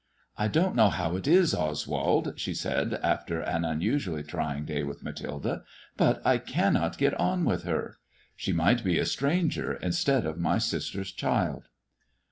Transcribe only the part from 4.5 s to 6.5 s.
day with Mathilde," but I